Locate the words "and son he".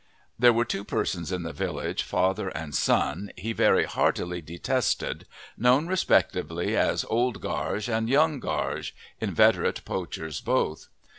2.49-3.53